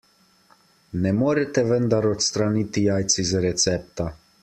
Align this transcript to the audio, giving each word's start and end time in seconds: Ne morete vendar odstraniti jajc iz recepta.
Ne 1.03 1.11
morete 1.17 1.65
vendar 1.73 2.09
odstraniti 2.15 2.85
jajc 2.89 3.19
iz 3.27 3.39
recepta. 3.49 4.13